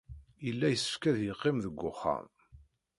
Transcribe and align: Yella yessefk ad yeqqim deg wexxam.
Yella 0.45 0.67
yessefk 0.69 1.03
ad 1.11 1.17
yeqqim 1.21 1.57
deg 1.65 1.75
wexxam. 1.81 2.27